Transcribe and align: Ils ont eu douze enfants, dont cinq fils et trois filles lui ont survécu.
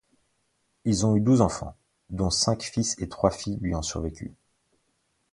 Ils 0.83 1.05
ont 1.05 1.15
eu 1.15 1.21
douze 1.21 1.41
enfants, 1.41 1.75
dont 2.09 2.31
cinq 2.31 2.63
fils 2.63 2.95
et 2.97 3.07
trois 3.07 3.29
filles 3.29 3.59
lui 3.61 3.75
ont 3.75 3.83
survécu. 3.83 4.33